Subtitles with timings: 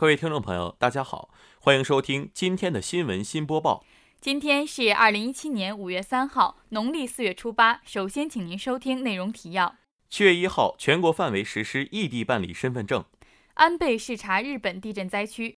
[0.00, 3.84] 各位听众朋友，大家好，欢迎收听今天的新闻新播报。
[4.20, 7.80] 今天是二零一七年五月三号，农历四月初八。
[7.84, 9.74] 首先，请您收听内容提要：
[10.08, 13.02] 七月一号，全国范围实施异地办理身份证；
[13.54, 15.56] 安倍视察日本地震灾区；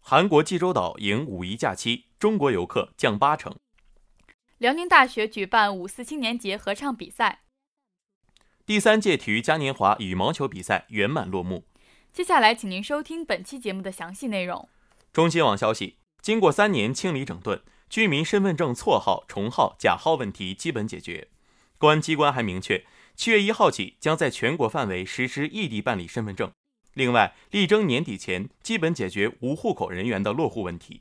[0.00, 3.52] 韩国济州岛迎五一假期，中国游客降八成；
[4.56, 7.40] 辽宁大学举办五四青年节合唱比赛；
[8.64, 11.66] 第三届体育嘉年华羽毛球比赛圆满落幕。
[12.12, 14.68] 接下来，请您收听本期节目的详细内容。
[15.14, 21.28] 中新网消息，经过三年清理整顿，居民身份证错号、重号、假号问题基本解决。
[21.78, 22.84] 公安机关还明确，
[23.16, 26.52] 七月一号起将在全国范围实施异地办理身份证。
[26.92, 31.00] 另外，力争年底前基本解决无户口人员的落户问题。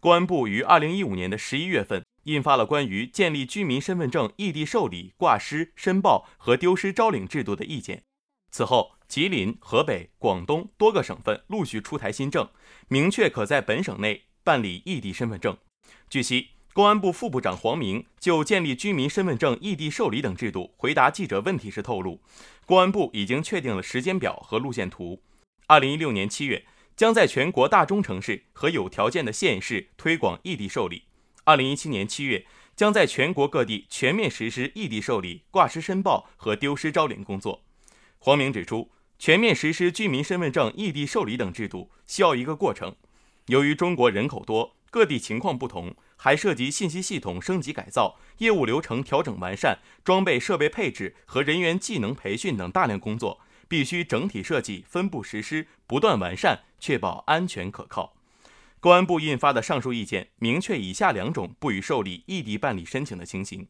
[0.00, 8.02] 公安部于二零一五年的十一月份印发了关于建立居民身份证异地受理、挂失、申报和丢失招领制度的意见。
[8.50, 12.48] 此后，吉林、河北、广东多个省份陆续出台新政，
[12.88, 15.54] 明确可在本省内办理异地身份证。
[16.08, 22.22] 据悉，公安部副部长黄明就建立居民身份证异地受理等制度回答记者问题时透露，
[22.64, 25.20] 公安部已经确定了时间表和路线图。
[25.66, 26.64] 二零一六年七月，
[26.96, 31.02] 将在全国大中城市和有条件的县市推广异地受理；
[31.44, 37.60] 二零一七年七月，将在全国各地全面实施异地受理、挂失申报和丢失招领工作。
[38.24, 38.88] 黄明指出，
[39.24, 42.96] 全面实施居民身份证异地受理等制度需要一个过程。
[43.46, 58.16] 由于中国人口多，各地情况不同，还涉及信息系统升级改造、业务流程调整完善、装备设备配置和人员技能培训等大量工作，必须整体设计、分步实施，不断完善，确保安全可靠。
[58.80, 63.68] 公安部印发的上述意见明确以下两种不予受理异地办理申请的情形。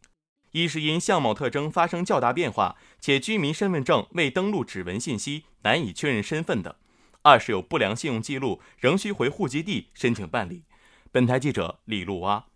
[0.53, 6.77] 一是因相貌特征发生较大变化，且居民身份证未登录指纹信息，难以确认身份的；
[7.23, 10.65] 二是有不良信用记录，仍需回户籍地申请办理。
[11.11, 12.47] 本台记者李露蛙。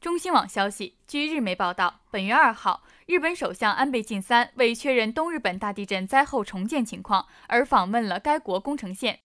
[0.00, 9.20] 中新网消息，据日媒报道，本月二号，日本首相安倍晋三为确认东日本大地震灾后重建情况而访问了该国宫城县。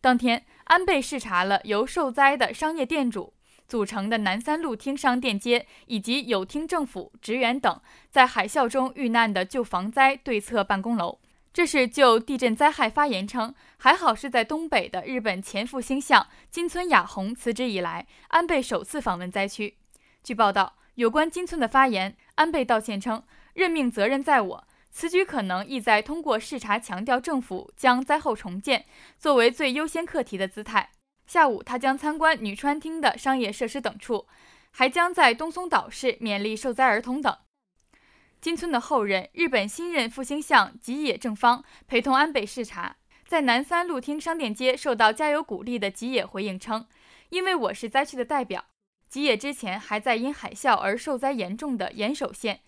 [0.00, 3.34] 当天，安倍视察了由受灾的商业店主。
[3.70, 11.20] 组成的南三路厅商店街以及有厅政府职员等在海啸中遇难的旧防灾对策办公楼。
[11.52, 19.76] 这是就地震灾害发言称，还好是在东北的日本前副星相金村雅弘辞职以来，安倍首次访问灾区。
[20.24, 23.22] 据报道，有关金村的发言，安倍道歉称，
[23.54, 28.86] 任命责任在我，此举可能意在通过视察强调政府将灾后重建
[29.16, 30.90] 作为最优先课题的姿态。
[31.30, 34.26] 下午，他将参观女川町的商业设施等处，
[34.72, 37.32] 还将在东松岛市勉励受灾儿童等。
[38.40, 42.96] 金村的后任日本新任复兴相吉野正方陪同安倍视察，
[43.28, 46.84] 在南三路厅商店街受到加油鼓励的吉野回应称
[47.30, 48.64] ：“因为我是灾区的代表。”
[49.08, 52.58] 吉野之前还在因海啸而受灾严重的岩手县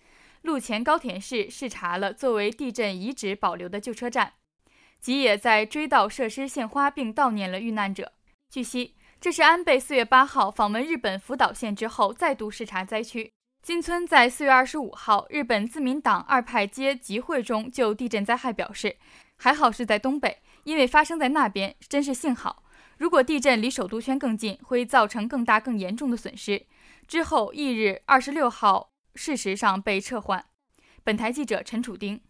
[0.43, 4.35] 陆前高田市视察了作为地震遗址保留的旧车站。
[5.01, 8.13] 吉野在追悼设施献花并悼念了遇难者。
[8.53, 13.33] 据悉，这是安倍四月八号访问日本福岛县之后再度视察灾区。
[13.63, 18.97] 金村在四月二十五号日本自民党二派街集会中就地震灾害表示
[19.37, 22.61] ：“还好是在东北，因为发生在那边真是幸好。
[22.99, 26.67] 如果地震离首都圈更近，会造成更大更严重的损失。”
[27.09, 30.45] 之后翌日二十六号，事实上被撤换。
[31.03, 32.21] 本台记者陈楚丁。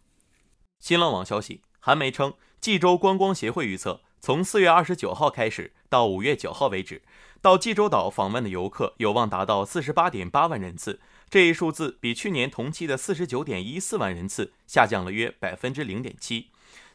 [0.78, 2.32] 新浪网消息，韩媒称，
[2.62, 4.00] 济州观光协会预测。
[4.24, 7.02] 从四月二十九号开始到五月九号为止，
[7.42, 10.98] 到济州岛访问的游客有望达到四十八点八万人次，
[11.28, 16.48] 这一数字比去年同期的四十九点一四万人次下降了约百分之零点七。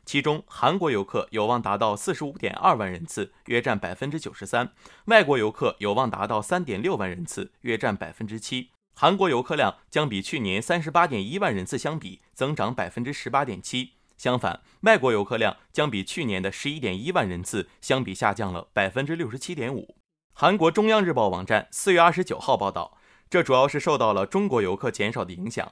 [0.03, 4.69] 其中，韩国游客有望达到四十五点二万人次，约占百分之九十三；
[5.05, 8.71] 外国游客有望达到三点六万人次，约占百分之七。
[8.95, 13.91] 韩国游客量将比去年三十八点一万人次相比，增长百分之十八点七。
[14.19, 19.95] 相反，外国游客量将比去年的十一点一万人次相比下降了百分之六十七点五。
[20.33, 22.97] 韩国中央日报网站四月二十九号报道，
[23.29, 25.71] 这主要是受到了中国游客减少的影响。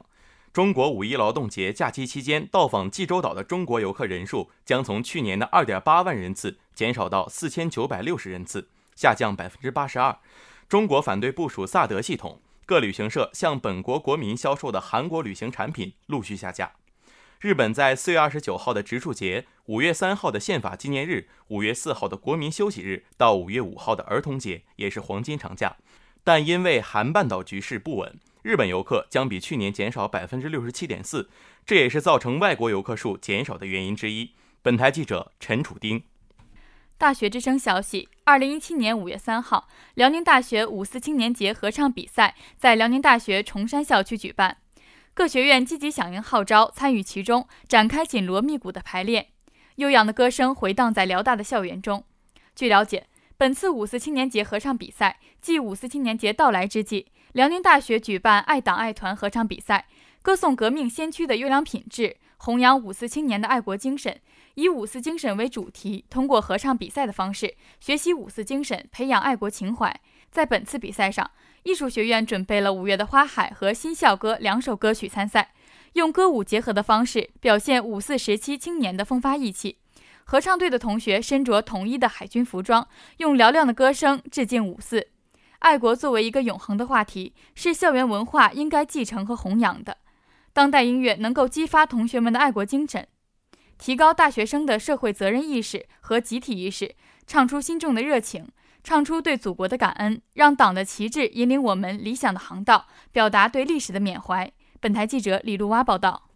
[0.53, 10.17] 中国五一劳动节假期期间到访济州岛的中国游客人数将从去年的二点八万人次减少到四千九百六十人次，下降百分之八十二。
[10.69, 16.71] 中国反对部署萨德系统，各旅行社向本国国民销售的韩国旅行产品陆续下架。
[17.39, 25.77] 日本在四月二十九号的植树节、五月三号的宪法纪念日、五月四号的国民休息日到五月五号的儿童节也是黄金长假，
[26.23, 31.29] 但因为韩半岛局势不稳，日本游客将比去年减少百分之六十七点四，
[31.63, 34.31] 这也是造成外国游客数减少的原因之一。
[34.63, 36.03] 本台记者陈楚丁。
[36.97, 44.57] 大学之声消息：二零一七年五月三号，辽宁大学五四青年节合唱比赛在辽宁大学崇山校区举办，
[45.17, 49.29] 各学院积极响应号召，参与其中，展开紧锣密鼓的排练。
[49.77, 52.03] 悠扬的歌声回荡在辽大的校园中。
[52.55, 59.87] 据了解，本次五四青年节合唱比赛继五四青年节到来之际，辽宁大学举办爱党爱团合唱比赛，
[60.21, 64.21] 歌颂革命先驱的优良品质，弘扬五四青年的爱国精神。
[64.53, 69.99] 以五四精神为主题，通过合唱比赛的方式学习五四精神，培养爱国情怀。
[70.31, 71.29] 在本次比赛上，
[71.63, 75.53] 艺术学院准备了《五月的花海》和《新校歌》两首歌曲参赛，
[75.94, 79.77] 用歌舞结合的方式表现五四时期青年的风发意气。
[80.24, 82.88] 合唱队的同学身着统一的海军服装，
[83.18, 85.07] 用嘹亮的歌声致敬五四。
[85.59, 89.97] 爱国作为一个永恒的话题，是校园文化应该继承和弘扬的。
[90.53, 93.07] 当代音乐能够激发同学们的爱国精神。
[93.77, 96.95] 提高大学生的社会责任意识和集体意识，
[97.25, 98.50] 唱出心中的热情，
[98.83, 104.51] 唱出对祖国的感恩，让党的旗帜引领我们理想的航道，表达对历史的缅怀。
[104.79, 106.29] 本台记者李露蛙报道。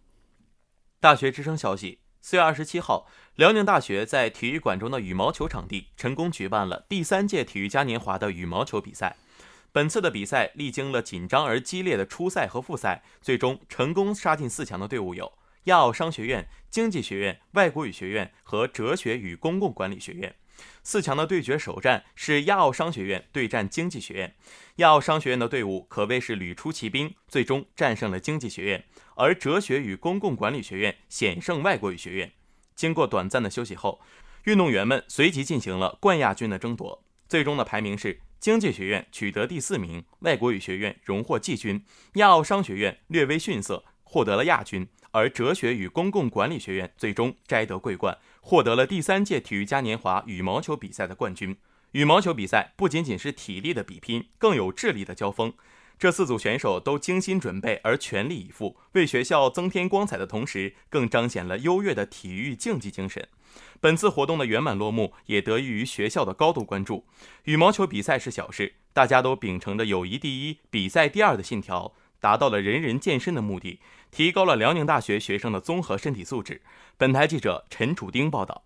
[1.00, 3.06] 大学之声消息：四月二十七号，
[3.36, 9.16] 辽宁大学在体育馆中的羽毛球场地成功举办了第三届体育嘉年华的羽毛球比赛。
[9.72, 15.32] 本次的比赛历经了紧张而激烈的初赛和复赛，最终成功杀进四强的队伍有。
[15.64, 20.34] 亚奥商学院、经济学院、外国语学院和哲学与公共管理学院
[20.82, 24.34] 四强的对决首战是亚奥商学院对战经济学院。
[24.76, 28.84] 亚奥商学院的队伍可谓是屡出奇兵，最终战胜了经济学院，
[29.16, 32.32] 而哲学与公共管理学院险胜外国语学院。
[32.74, 34.00] 经过短暂的休息后，
[34.44, 37.04] 运动员们随即进行了冠亚军的争夺。
[37.28, 41.84] 最终的排名是：经济学院取得第四名，外国语学院荣获季军，
[42.14, 44.86] 亚奥商学院略微逊色，获得了亚军。
[45.10, 51.56] 而哲学与公共管理学院最终摘得桂冠，获得了第三届体育嘉年华羽毛球比赛的冠军。
[51.92, 55.52] 羽毛球比赛不仅仅是体力的比拼，更有智力的交锋。
[55.98, 63.28] 这四组选手都精心准备而全力以赴，为学校增添光彩的同时，更彰显了优越的体育竞技精神。
[63.80, 67.06] 本次活动的圆满落幕，也得益于学校的高度关注。
[67.44, 71.92] 羽毛球比赛是小事，大家都秉承着友谊第一、比赛第二的信条。
[72.22, 73.80] 达到了人人健身的目的，
[74.12, 76.62] 提高了辽宁大学学生的综合身体素质。
[76.96, 78.64] 本台记者陈楚丁报道。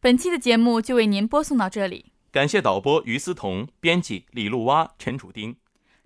[0.00, 5.54] 本期的节目就为您播送到这里，感谢导播于思彤，编辑李露蛙、陈楚丁，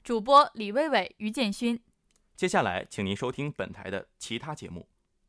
[0.02, 1.80] 主播李薇薇、于建勋。
[2.34, 4.89] 接下来，请您收听本台的其他节目。